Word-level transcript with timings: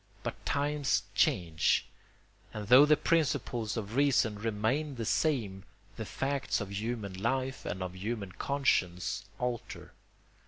But 0.23 0.43
times 0.47 1.03
change; 1.13 1.85
and 2.55 2.67
though 2.69 2.87
the 2.87 2.97
principles 2.97 3.77
of 3.77 3.95
reason 3.95 4.39
remain 4.39 4.95
the 4.95 5.05
same 5.05 5.61
the 5.95 6.05
facts 6.05 6.59
of 6.59 6.73
human 6.73 7.13
life 7.13 7.67
and 7.67 7.83
of 7.83 7.95
human 7.95 8.31
conscience 8.31 9.25
alter. 9.37 9.93